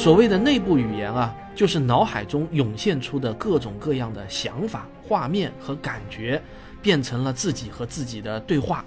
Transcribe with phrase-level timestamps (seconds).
[0.00, 6.40] 所谓的内部语言啊，就是脑海中涌现出的各种各样的想法、画面和感觉，
[6.80, 8.82] 变成了自己和自己的对话。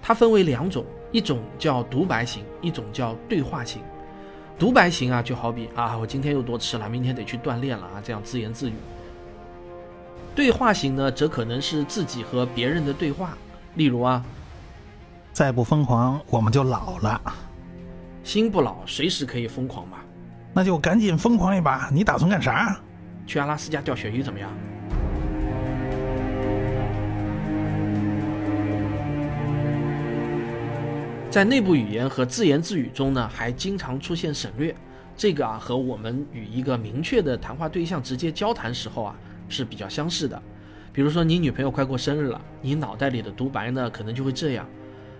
[0.00, 3.82] 它分为两种，一种叫独白型，一种叫对话型。
[4.58, 8.74] 独白型啊，就好比啊，我今天又多吃了，明天得去锻炼了啊，这样自言自语。
[10.34, 13.36] 对话型呢，则可能是自己和别人的对话，
[13.74, 14.24] 例如啊，
[15.30, 17.20] 再不疯狂我们就老了，
[18.24, 19.98] 心不老，随时可以疯狂嘛。
[20.52, 21.88] 那就赶紧疯狂一把！
[21.92, 22.80] 你打算干啥？
[23.26, 24.50] 去阿拉斯加钓鳕鱼怎么样？
[31.30, 34.74] 在内部语言和自言自语中呢，还经常出现省略，
[35.14, 39.14] 这个啊和我们与一个明确的谈话对象直接交谈时候啊
[39.48, 40.42] 是比较相似的。
[40.90, 44.66] 比如说你女朋友快过生日了，你脑袋里的独白呢可能就会这样：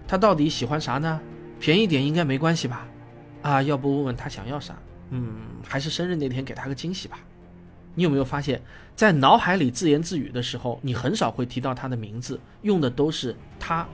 [0.09, 1.21] 她到底喜欢啥呢？
[1.61, 2.89] 便宜点应该没关系吧？
[3.43, 4.75] 啊，要不问问她想要啥？
[5.11, 7.19] 嗯，还是生日那天给他个惊喜吧。
[7.95, 8.63] 你有没有发现，
[8.95, 13.87] 在脑海里自言自语的时候，你很少会提到他的名字，用的都是他。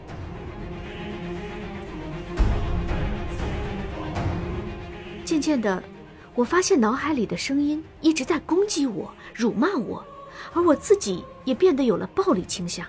[5.25, 5.83] 渐渐的，
[6.35, 10.05] 我发现脑海里的声音一直在攻击我、辱骂我，
[10.53, 12.87] 而我自己也变得有了暴力倾向。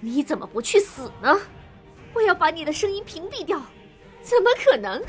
[0.00, 1.38] 你怎么不去死呢？
[2.14, 3.62] 我要把你的声音屏蔽掉！
[4.22, 5.00] 怎么可能？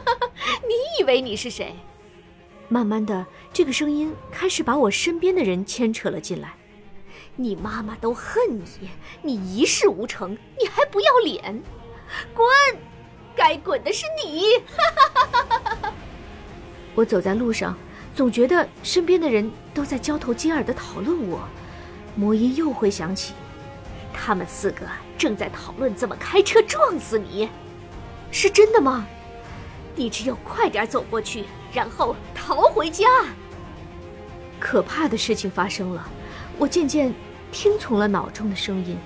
[0.66, 1.74] 你以为你是谁？
[2.68, 6.54] 慢慢的，这个声音开始把我身边的人牵扯了进来。
[7.36, 8.88] 你妈妈都恨你，
[9.22, 11.62] 你一事无成，你还不要脸？
[12.32, 12.46] 滚！
[13.36, 14.44] 该滚的是你！
[16.94, 17.76] 我走在路上，
[18.14, 21.40] 总觉得身边的人都在交头接耳的讨论我，
[22.14, 23.34] 魔音又会响起，
[24.12, 24.86] 他们四个
[25.18, 27.48] 正在讨论怎么开车撞死你，
[28.34, 29.06] 是真的吗？
[29.94, 33.06] 你只有快点走过去，然后逃回家。
[34.58, 36.04] 可怕的事情发生了，
[36.58, 37.14] 我渐渐
[37.52, 38.98] 听从了脑中的声音，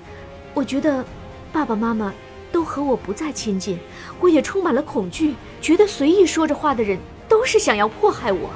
[0.55, 1.05] 我觉得
[1.53, 2.12] 爸爸妈妈。
[2.50, 3.78] 都和我不再亲近，
[4.19, 8.49] 我也充满了恐惧，觉得随意说着话的人都是想要迫害我。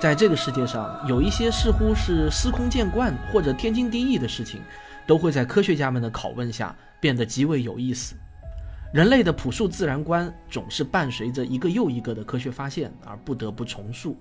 [0.00, 4.60] 在这个世界上，有一些似乎是司空见惯或者天经地义的事情，
[5.08, 8.14] 都会在科学家们的拷问下变得极为有意思。
[8.94, 14.16] 人类的朴素自然观总是伴随着一个又一个的科学发现而不得不重塑。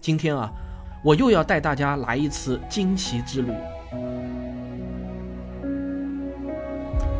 [0.00, 0.52] 今天啊，
[1.02, 3.52] 我又要带大家来一次惊奇之旅。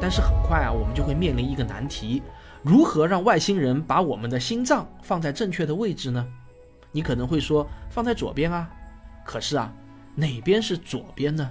[0.00, 2.22] 但是很快啊，我们就会面临一个难题：
[2.62, 6.24] 如何让外星人把我们的心脏放在正确的位置呢？
[6.90, 8.70] 你可能会说放在左边啊，
[9.24, 9.72] 可是啊，
[10.14, 11.50] 哪边是左边呢？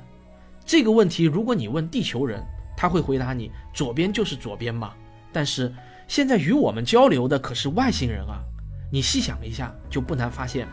[0.65, 2.43] 这个问题，如果你问地球人，
[2.75, 4.93] 他会回答你：左边就是左边嘛。
[5.31, 5.73] 但是
[6.07, 8.41] 现在与我们交流的可是外星人啊！
[8.91, 10.67] 你细想一下，就不难发现。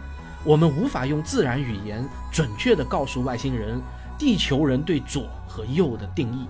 [0.45, 3.81] 我们无法用自然语言准确地告诉外星人
[4.19, 6.47] 地球人对左和右的定义，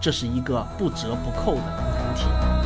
[0.00, 2.65] 这是一个不折不扣的难题。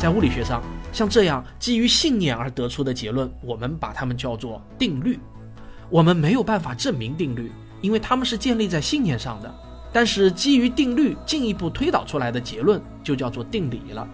[0.00, 0.62] 在物理学上，
[0.94, 5.20] 像这样基于信念而得出的结论，我们把它们叫做定律。
[5.90, 7.52] 我们没有办法证明定律，
[7.82, 9.54] 因为它们是建立在信念上的。
[9.92, 14.08] 但是基于定律进一步推导出来的结论，就叫做定理了。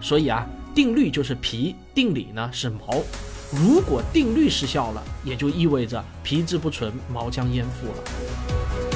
[0.00, 0.46] 所以啊。
[0.74, 3.02] 定律就是皮，定理呢是毛。
[3.50, 8.95] 如果定律失效了，也就意味着皮质不存，毛将焉附了。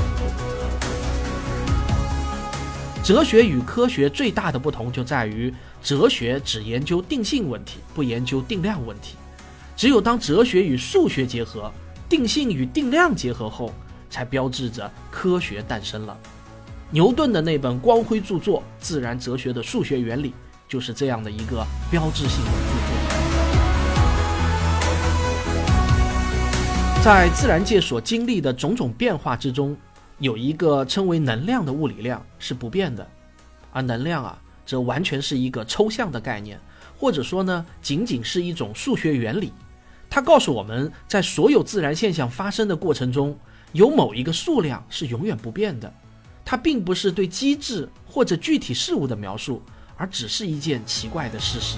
[3.10, 9.16] 哲学与科学最大的不同就在于，哲学只研究定性问题，不研究定量问题。
[9.76, 11.72] 只有当哲学与数学结合，
[12.08, 13.74] 定性与定量结合后，
[14.08, 16.16] 才标志着科学诞生了。
[16.90, 20.28] 牛顿的那本光辉著作《自然哲学的数学原理》。
[20.68, 22.58] 就是这样的一个标志性的著
[26.94, 29.76] 作，在自然界所经历的种种变化之中，
[30.20, 33.04] 有一个称为能量的物理量是不变的，
[33.72, 36.60] 而能量啊，则完全是一个抽象的概念，
[36.96, 39.52] 或者说呢，仅仅是一种数学原理。
[40.08, 43.36] 它告诉我们在所有自然现象发生的过程中，
[43.72, 45.92] 有某一个数量是永远不变的。
[46.44, 49.60] 它并不是对机制或者具体事物的描述。
[50.00, 51.76] 而只是一件奇怪的事实。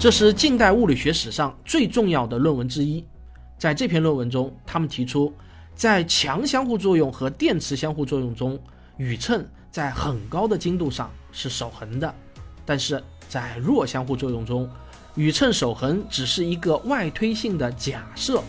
[0.00, 3.04] 这是近代物理学史上最重要的论文之一。
[3.58, 5.30] 在这篇论文中，他们提出，
[5.74, 8.58] 在强相互作用和电磁相互作用中，
[8.96, 12.14] 宇称在很高的精度上是守恒的。
[12.64, 14.66] 但是，在弱相互作用中，
[15.16, 18.42] 宇称守恒只是一个外推性的假设。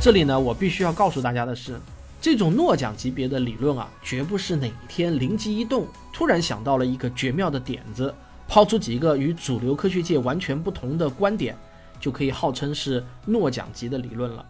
[0.00, 1.80] 这里呢，我必须要告诉大家的是，
[2.20, 8.14] 这种诺奖级别的理论啊，绝不是哪一天灵机一动，突然想到了一个绝妙的点子，
[8.46, 11.56] 抛出几个与主流科学界完全不同的观点，
[11.98, 14.44] 就可以号称是诺奖级的理论了。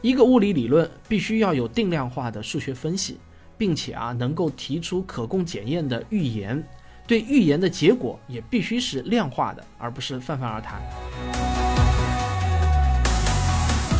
[0.00, 3.18] 一个物理理论必须要有定量化的数学分析，
[3.58, 6.62] 并且啊，能够提出可供检验的预言，
[7.04, 10.80] 对预言的结果也必须是量化的，而不是泛泛而谈。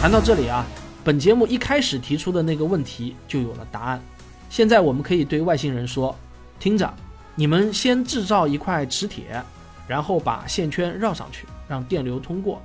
[0.00, 0.64] 谈到这里啊，
[1.04, 4.00] 本节目一开始提出的那个问题就有了答案。
[4.48, 6.16] 现在我们可以对外星人说
[6.60, 6.94] ：“听着，
[7.34, 9.42] 你们先制造一块磁铁，
[9.88, 12.62] 然后把线圈绕上去，让电流通过。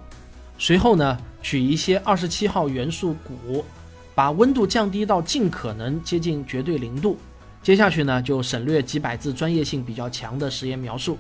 [0.60, 3.64] 随后呢，取一些二十七号元素钴，
[4.14, 7.18] 把温度降低到尽可能接近绝对零度。
[7.64, 11.18] 接下去呢，就省略几百字专业性比较强的实验描述。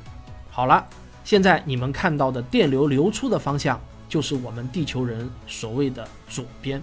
[0.52, 0.86] 好了，
[1.24, 3.80] 现在你们看到的电流流出的方向。”
[4.10, 6.82] 就是我们地球人所谓的左边，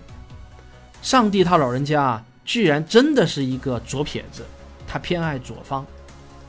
[1.05, 4.43] 上帝他老人家啊，居然真的是一个左撇子，
[4.87, 5.85] 他偏爱左方。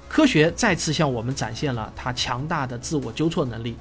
[0.07, 3.75] 科学再次向我们展现了他强大的自我纠错能力。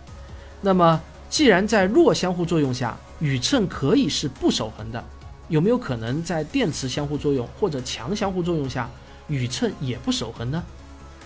[0.60, 1.00] 那么，
[1.30, 5.02] 既然在弱相互作用下，宇称可以是不守恒的，
[5.46, 8.90] 有没有可能在电磁相互作用或者强相互作用下，
[9.28, 10.60] 宇称也不守恒呢？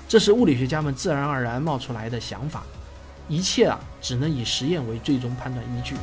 [0.07, 2.65] 这是物理学家们自然而然冒出来的想法。
[3.31, 5.95] 一切啊，只能以实验为最终判断依据。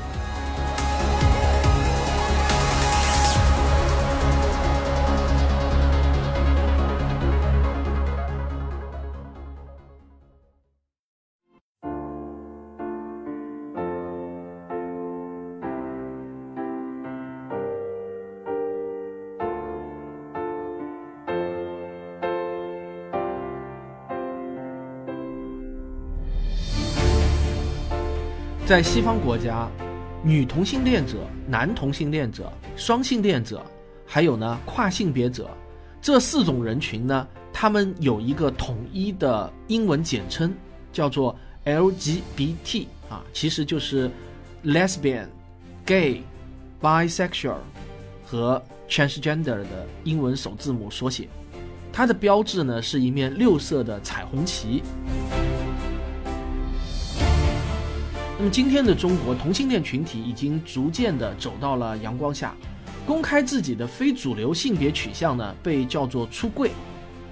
[28.66, 29.70] 在西方国家，
[30.24, 31.18] 女同性恋者、
[31.48, 33.64] 男同性恋者、双性恋者，
[34.08, 35.48] 还有呢跨性别者，
[36.02, 40.52] 这四种人群呢，他们有一个统一的英文简称，
[40.92, 44.10] 叫做 LGBT 啊，其实就是
[44.64, 45.28] lesbian、
[45.86, 46.24] gay、
[46.82, 47.58] bisexual
[48.26, 48.60] 和
[48.90, 51.30] transgender 的英文首字母缩写。
[51.94, 54.82] 它的标志呢是一面六色的彩虹旗。
[58.38, 62.54] 那么今天的中国同性恋群体已经逐渐的走到了阳光下，
[63.06, 66.72] 公开自己的非主流性别取向呢，被叫做出柜。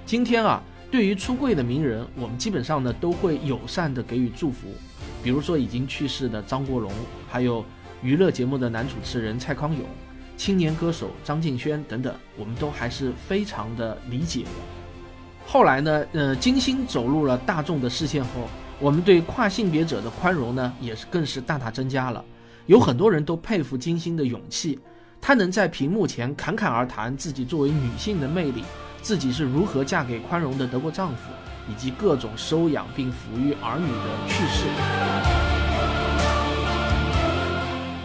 [0.06, 4.68] 今天啊，对于出柜的名人，我们基本上呢都会友善的给予祝福，
[5.22, 6.90] 比如说已经去世的张国荣，
[7.28, 7.62] 还有
[8.02, 9.82] 娱乐节目的男主持人蔡康永，
[10.38, 14.50] 青年歌手张敬轩等等，我们都还是非常的理解的。
[15.46, 18.48] 后来呢，呃，金星走入了大众的视线后。
[18.84, 22.22] 我们对跨性别者的宽容呢，也是更是大大增加了。
[22.66, 24.78] 有很多人都佩服金星的勇气，
[25.22, 28.62] 她能在屏幕前侃侃而谈自己作为女性的魅力，
[29.00, 31.30] 自己是如何嫁给宽容的德国丈夫，
[31.66, 34.66] 以及各种收养并抚育儿女的趣事。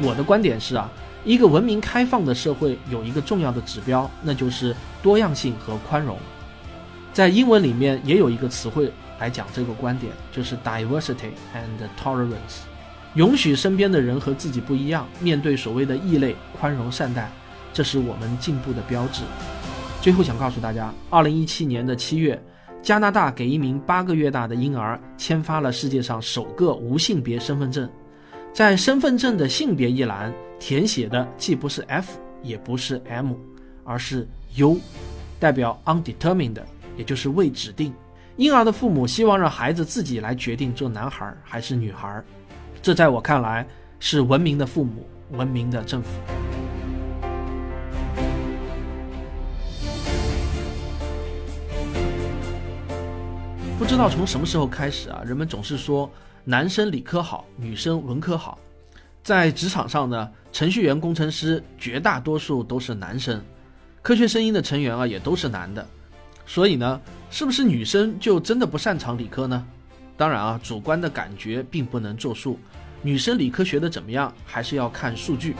[0.01, 0.89] 我的观点是啊，
[1.25, 6.17] 一个文明开放的社会有一个重要的指标，那就是多样性和宽容。
[7.11, 8.89] 在英文里面也有一个词汇。
[9.19, 12.61] 来讲这个观点，就是 diversity and tolerance，
[13.15, 17.29] 允许身边的人和自己不一样，面对所谓的异类，宽容善待，
[17.73, 19.23] 这是我们进步的标志。
[20.01, 22.41] 最后想告诉大家，二零一七年的七月，
[22.81, 27.89] 加拿大给一名八个月大的婴儿签发了世界上首个无性别身份证，
[28.53, 33.33] 在身份证的性别一栏填写的既不是 F，也不是 M，
[33.83, 34.79] 而是 U，
[35.39, 36.61] 代表 undetermined，
[36.95, 37.93] 也就是未指定。
[38.39, 42.23] 婴儿的父母希望让孩子自己来决定做男孩还是女孩，
[42.81, 43.67] 这在我看来
[43.99, 46.09] 是文明的父母，文明的政府。
[53.77, 56.09] 不知道从什么时候开始啊，人们总是说
[56.45, 58.57] 男生理科好，女生文科好。
[59.21, 63.43] 在职场上呢，程序员、工程师绝大多数都是男生，
[64.01, 65.85] 科学声音的成员啊也都是男的。
[66.49, 69.63] 所以呢，是不是女生就真的不擅长理科呢？
[70.17, 72.57] 当然啊，主观的感觉并不能作数。
[73.03, 75.55] 女生理科学的怎么样，还是要看数据。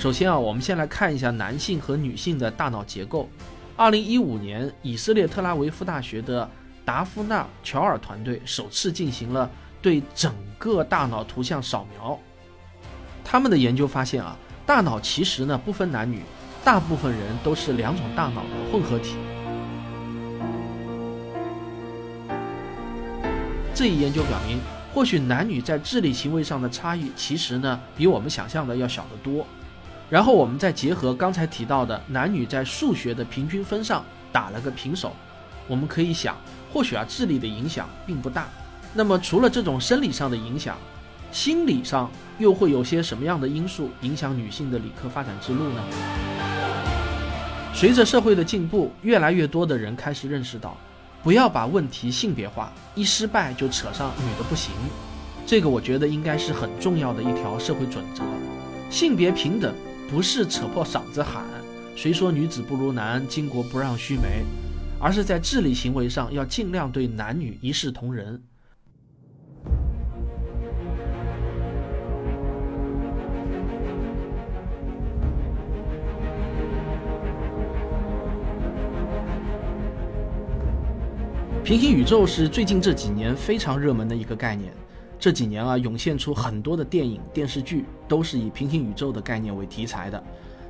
[0.00, 3.28] 首先啊，我们先来看一下男性和女性的大脑结构。
[3.76, 6.50] 二零一五年，以色列特拉维夫大学的
[6.84, 9.48] 达夫纳乔尔团队首次进行了
[9.80, 12.18] 对整个大脑图像扫描。
[13.24, 14.36] 他们的研究发现啊，
[14.66, 16.20] 大脑其实呢不分男女。
[16.64, 19.16] 大部分人都是两种大脑的混合体。
[23.74, 24.58] 这一研究表明，
[24.92, 29.46] 或许男女在智力行为上的差异，其实呢比我们想象的要小得多。
[30.10, 35.12] 然后我们再结合刚才提到的男女在数学的平均分上打了个平手，
[35.66, 36.36] 我们可以想，
[36.72, 38.48] 或许啊智力的影响并不大。
[38.92, 40.76] 那么除了这种生理上的影响，
[41.32, 46.29] 心理上又会有些什么样的因素影响女性的理科发展之路呢？
[47.80, 50.76] 随着社会的进步，越来越多的人开始认识到。
[51.22, 54.74] 不要把问题性别化，一失败就扯上女的不行，
[55.46, 58.22] 这个我觉得应该是很重要的一条社会准则。
[58.90, 59.74] 性别平等
[60.10, 61.42] 不是扯破嗓子喊
[61.96, 64.44] “谁说女子不如男，巾帼不让须眉”，
[65.00, 68.42] 而是在治理行为上要尽量对男女一视同仁。
[81.70, 84.72] 平行宇宙是最近这几年非常热门的一个概念。
[85.20, 90.20] 这几年啊，涌现出很多的电影、电视剧，都是以平行宇宙的概念为题材的。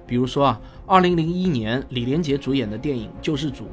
[0.07, 3.65] 比如说啊，二零零一年李连杰主演的电影《救世主》，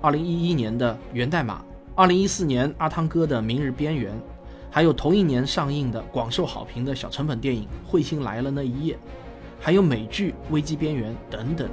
[0.00, 1.58] 二零一一年的《源代码》，
[1.94, 4.14] 二零一四年阿汤哥的《明日边缘》，
[4.70, 8.94] 还有同一年上映的广受好评的小成本电影《彗星来了那一夜》，
[9.60, 11.68] 还有美剧《危机边缘》等等。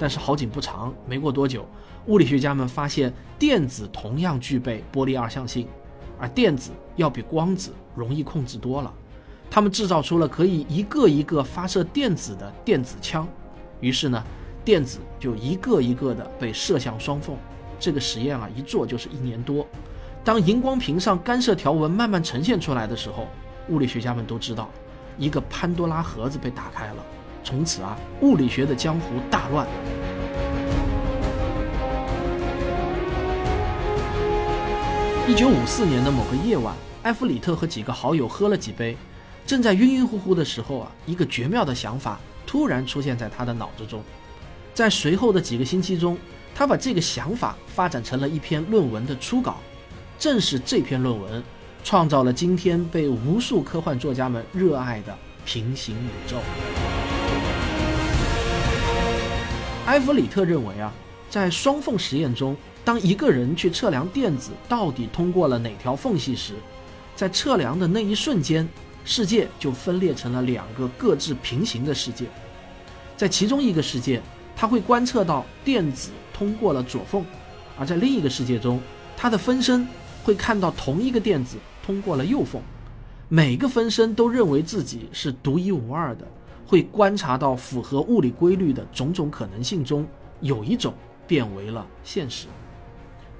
[0.00, 1.66] 但是好景不长，没过多久，
[2.06, 5.68] 物理学家们发现电子同样具备波粒二象性，
[6.18, 8.90] 而电子要比光子容易控制多了。
[9.50, 13.28] 他们制造出了可以一个一个发射电子的电子枪，
[13.80, 14.24] 于是呢，
[14.64, 17.36] 电子就一个一个的被射向双缝。
[17.78, 19.66] 这个实验啊，一做就是一年多。
[20.24, 23.26] 当荧光屏上干涉条纹慢慢呈现出来的时候，
[23.68, 24.70] 物理学家们都知道，
[25.18, 27.04] 一个潘多拉盒子被打开了。
[27.42, 29.66] 从此啊，物理学的江湖大乱。
[35.28, 38.96] 一九五四年的某个夜晚，埃弗里特和几个好友喝了几杯，
[39.46, 44.02] 正在晕晕乎乎的时候啊，一个绝妙的想法突然出现在他的脑子中。
[44.74, 46.18] 在随后的几个星期中，
[46.54, 49.56] 他把这个想法发展成了一篇论文的初稿。
[50.18, 51.42] 正是这篇论文，
[51.84, 56.36] 创造了今天被无数科幻作家们热爱的平行宇宙。
[59.86, 60.92] 埃弗里特认为啊，
[61.28, 66.54] 在双缝实验中，当一个人去测量电子到底通过了哪条缝隙时，
[67.16, 68.68] 在测量的那一瞬间，
[69.04, 72.26] 世界就分裂成了两个各自平行的世界。
[73.16, 74.22] 在其中一个世界，
[74.54, 77.22] 他会观测到电子通过了左缝；
[77.76, 78.80] 而在另一个世界中，
[79.16, 79.86] 他的分身
[80.22, 82.62] 会看到同一个电子通过了右缝。
[83.28, 86.26] 每个分身都认为自己是独一无二的。
[86.70, 90.06] 会观察到符合物理规律的种种可能性中，
[90.40, 90.94] 有一种
[91.26, 92.46] 变为了现实。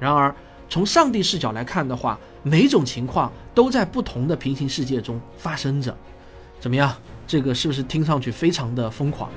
[0.01, 0.35] 然而，
[0.69, 5.97] 从上帝视角来看的话，每种情况都在不同的平行世界中发生着。
[6.59, 6.93] 怎么样？
[7.25, 9.31] 这个是不是听上去非常的疯狂？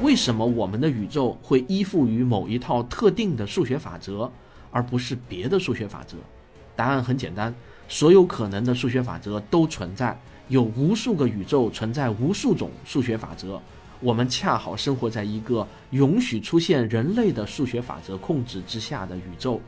[0.00, 4.32] 为什么我们的宇宙会依附于某一套特定的数学法则？
[4.70, 6.16] 而不是别的数学法则，
[6.76, 7.54] 答案很简单，
[7.88, 13.60] 所有可能的数学法则都存在，有无数个宇宙存在无数种数学法则，
[14.00, 19.60] 我们恰好生活在一个允许出现人类的数学法则控制之下的宇宙。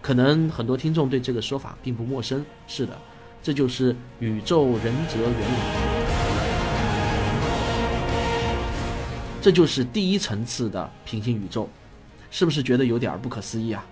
[0.00, 2.96] 可能很多听众对这个说法并不陌生，是的，
[3.42, 5.60] 这就是宇宙人则原理，
[9.42, 11.68] 这就是第一层次的平行宇宙，
[12.30, 13.84] 是不是觉得有点不可思议啊？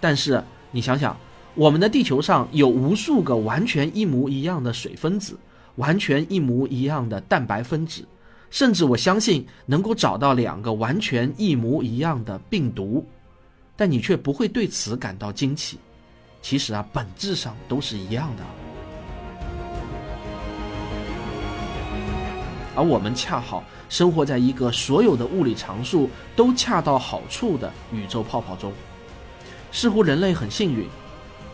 [0.00, 1.16] 但是你想想，
[1.54, 5.38] 我们的地球上有无数个完全一模一样的水分子，
[5.76, 8.06] 完全一模一样的蛋白分子，
[8.50, 13.04] 甚至我相信能够找到两个完全一模一样的病毒，
[13.74, 15.78] 但你却不会对此感到惊奇。
[16.42, 18.42] 其实啊，本质上都是一样的。
[22.76, 28.70] 而我们恰好生活在一个所有的物理常数都恰到好处的宇宙泡泡中。
[29.72, 30.86] 似乎人类很幸运，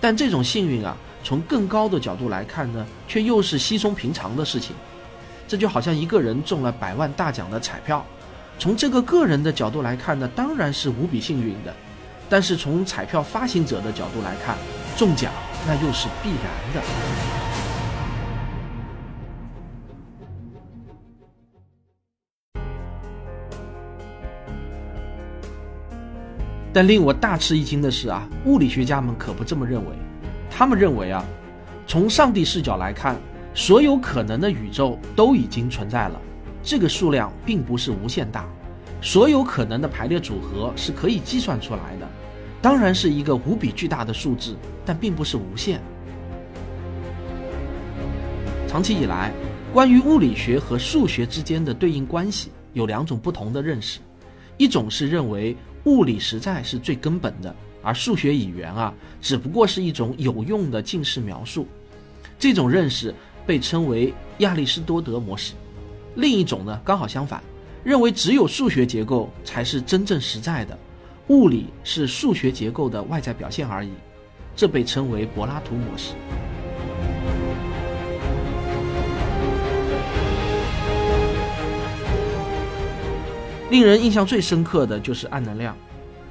[0.01, 4.75] 但这种幸运啊，从更高的角度来看呢，却又是稀松平常的事情。
[5.49, 8.05] 这就好像一个人中了百万大奖的彩票，
[8.59, 11.73] 从这个个人的角度来看呢，当然是无比幸运的；
[12.29, 14.57] 但是从彩票发行者的角度来看，
[14.97, 15.33] 中奖
[15.67, 17.42] 那又是必然的。
[26.73, 29.91] 但令我大吃一惊的是啊，物理学家们可不这么认为。
[30.51, 31.25] 他们认为啊，
[31.87, 33.17] 从上帝视角来看，
[33.55, 36.21] 所有可能的宇宙都已经存在了，
[36.63, 38.47] 这个数量并不是无限大，
[39.01, 42.09] 所有可能的排列组合是可以计算出来的，
[42.63, 45.81] 当然是一个无比巨大的数字，但并不是无限。
[48.67, 49.31] 长期以来，
[49.75, 54.01] 关于物理学和数学之间的对应关系有两种不同的认识，
[54.57, 61.67] 一种是认为物理实在是最根本的，而数学语言啊只不过是一种有用的近似描述，
[62.39, 63.15] 这种认识
[63.47, 65.55] 被称为亚里士多德模式；
[66.15, 67.43] 另一种呢刚好相反，
[67.83, 70.79] 认为只有数学结构才是真正实在的，
[71.29, 73.91] 物理是数学结构的外在表现而已，
[74.55, 76.15] 这被称为柏拉图模式。
[83.73, 85.75] 令人印象最深刻的就是暗能量，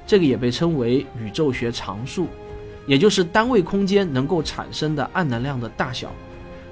[0.05, 2.27] 这个也被称为宇宙学常数，
[2.86, 6.12] 也就是单位空间能够产生的暗能量的大小，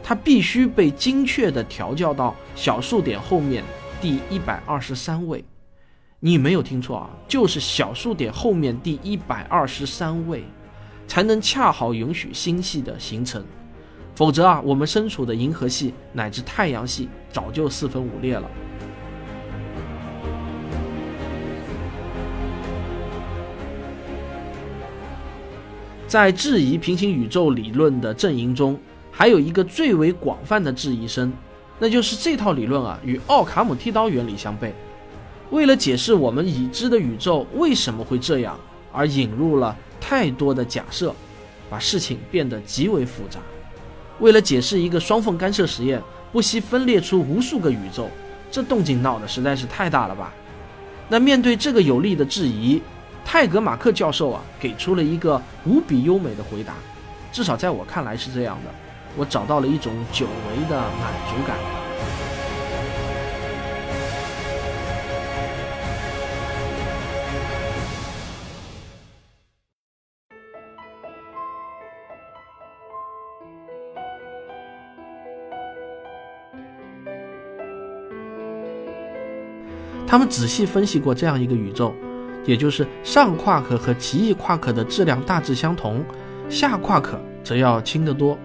[0.04, 3.64] 它必须被精确地调教到小数点后面
[4.00, 5.44] 第一百二十三位。
[6.20, 10.44] 你没有听错啊，就是小数点后面第一百二十三位，
[11.08, 13.44] 才能恰好允许星系的形成，
[14.14, 18.48] 否则啊，我们身处的银河系乃至太阳系早就四分五裂了。
[26.10, 28.76] 在质疑平行宇宙理论的阵营中，
[29.12, 31.32] 还有一个最为广泛的质疑声，
[31.78, 34.72] 那就是这套理论啊与奥卡姆剃刀原理相悖。
[35.52, 38.60] 为了解释我们已知的宇宙为什么会这样，
[38.92, 41.14] 而引入了太多的假设，
[41.70, 43.40] 把事情变得极为复杂。
[44.20, 46.02] 为了解释一个双缝干涉实验，
[46.32, 48.10] 不惜分裂出无数个宇宙，
[48.50, 50.34] 这动静闹得实在是太大了吧？
[51.08, 52.82] 那面对这个有力的质疑。
[53.24, 56.74] 泰格马克教授啊，给出了一个无比优美的回答，
[57.32, 58.72] 至少在我看来是这样的。
[59.16, 61.58] 我找到了一种久违的满足感。
[80.08, 81.94] 他们仔细分析过这样一个宇宙。
[82.50, 86.04] 也就是上夸克和奇异夸克的质量大致相同，
[86.50, 88.36] 下夸克则要轻得多。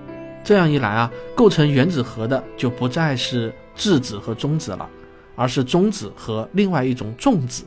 [0.44, 4.86] 这样一来啊，构成原子核的就不再是质子和中子了，
[5.34, 7.64] 而是中子和另外一种重子，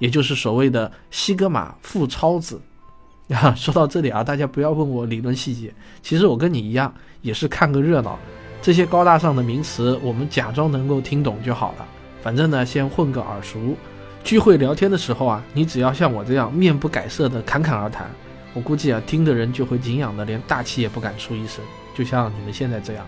[0.00, 2.60] 也就是所谓的西格玛负超子。
[3.30, 8.18] 啊，说到这里啊，大家不要问我理论细节，其实我跟你一样，也是看个热闹。
[8.60, 11.86] 这些高大上的名词，我们假装能够听懂就好了。
[12.20, 13.76] 反正呢，先混个耳熟。
[14.24, 18.06] 聚会聊天的时候啊，你只要像我这样面不改色的侃侃而谈，
[18.52, 21.64] 我估计啊，听的人就会敬仰的连大气也不敢出一声，
[21.96, 23.06] 就像你们现在这样。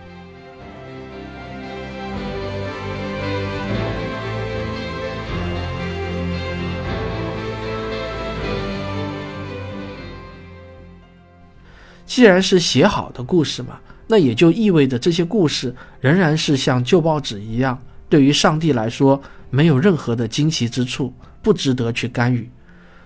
[12.07, 19.21] 既然是写好的故事嘛，那也就意味着这些故事仍然是像旧报纸一样，对于上帝来说。
[19.51, 22.49] 没有任何的惊奇之处，不值得去干预，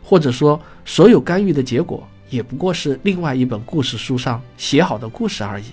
[0.01, 5.65] 或者说，所有干预的结果也不过是另外一本故事书上写好的故事而已。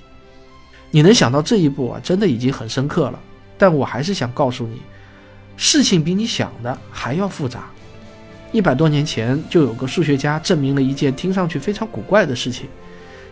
[0.90, 3.20] 你能想到这一步啊，真的已经很深刻了。
[3.58, 4.82] 但我还是想告诉你，
[5.56, 7.70] 事情比你想的还要复杂。
[8.50, 12.66] 一百多年前，就有个数学家证明了一件听上去非常古怪的事情：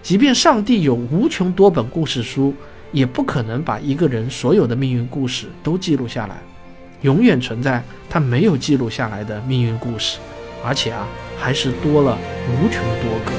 [0.02, 2.54] 即便上帝有无穷多本故事书，
[2.92, 6.36] 也不可能把一个人所有的命运故事都记录下来。
[7.02, 10.18] 永远存在他没有记录下来的命运故事，
[10.62, 11.06] 而且啊，
[11.38, 13.32] 还是多了无穷多个。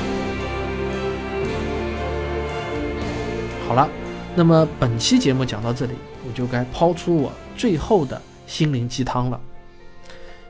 [3.68, 3.88] 好了，
[4.36, 5.94] 那么本期节目讲到这里，
[6.28, 9.40] 我就该抛出我最后的心灵鸡汤了。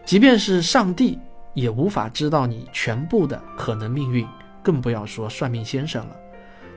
[0.05, 1.19] 即便是上帝
[1.53, 4.25] 也无法知道你全部的可能命运，
[4.63, 6.15] 更不要说算命先生了。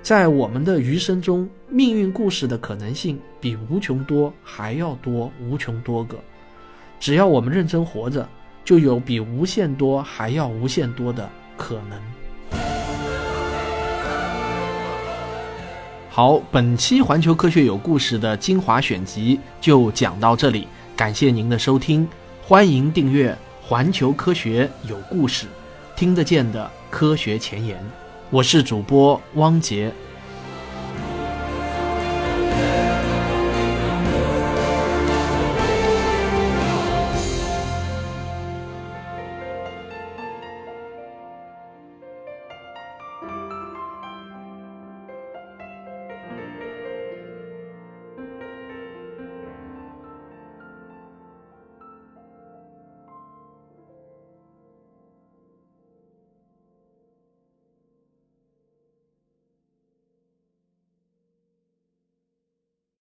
[0.05, 6.19] 在我们的余生中，命运故事的可能性比无穷多还要多无穷多个。
[7.01, 8.29] 只要我们认真活着，
[8.67, 11.99] 就有比无限多还要无限多的可能。
[16.11, 22.07] 好，本期《环球科学有故事》的精华选集就讲到这里，感谢您的收听，
[22.43, 23.33] 欢迎订阅
[23.67, 25.47] 《环球科学有故事》，
[25.99, 27.83] 听得见的科学前沿。
[28.35, 29.93] 我是主播汪杰。